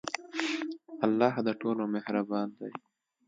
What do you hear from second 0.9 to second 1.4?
الله